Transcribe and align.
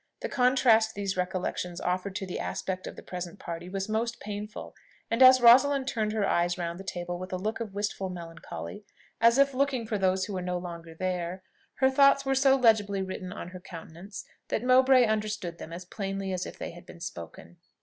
The 0.21 0.29
contrast 0.29 0.95
these 0.95 1.15
recollections 1.15 1.79
offered 1.79 2.15
to 2.15 2.25
the 2.25 2.39
aspect 2.39 2.87
of 2.87 2.95
the 2.95 3.03
present 3.03 3.37
party 3.37 3.69
was 3.69 3.87
most 3.87 4.19
painful; 4.19 4.73
and 5.11 5.21
as 5.21 5.41
Rosalind 5.41 5.87
turned 5.87 6.11
her 6.13 6.27
eyes 6.27 6.57
round 6.57 6.79
the 6.79 6.83
table 6.83 7.19
with 7.19 7.31
a 7.31 7.37
look 7.37 7.59
of 7.59 7.75
wistful 7.75 8.09
melancholy, 8.09 8.83
as 9.21 9.37
if 9.37 9.53
looking 9.53 9.85
for 9.85 9.99
those 9.99 10.25
who 10.25 10.33
were 10.33 10.41
no 10.41 10.57
longer 10.57 10.95
there, 10.95 11.43
her 11.75 11.91
thoughts 11.91 12.25
were 12.25 12.33
so 12.33 12.55
legibly 12.55 13.03
written 13.03 13.31
on 13.31 13.49
her 13.49 13.59
countenance, 13.59 14.25
that 14.47 14.63
Mowbray 14.63 15.05
understood 15.05 15.59
them 15.59 15.71
as 15.71 15.85
plainly 15.85 16.33
as 16.33 16.47
if 16.47 16.57
they 16.57 16.71
had 16.71 16.87
been 16.87 16.99
spoken. 16.99 17.57